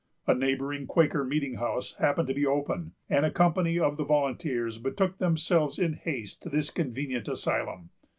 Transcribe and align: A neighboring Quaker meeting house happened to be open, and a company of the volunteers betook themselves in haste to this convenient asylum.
A 0.25 0.33
neighboring 0.33 0.87
Quaker 0.87 1.23
meeting 1.23 1.57
house 1.57 1.93
happened 1.99 2.27
to 2.27 2.33
be 2.33 2.43
open, 2.43 2.93
and 3.07 3.23
a 3.23 3.29
company 3.29 3.77
of 3.77 3.97
the 3.97 4.03
volunteers 4.03 4.79
betook 4.79 5.19
themselves 5.19 5.77
in 5.77 5.93
haste 5.93 6.41
to 6.41 6.49
this 6.49 6.71
convenient 6.71 7.27
asylum. 7.27 7.91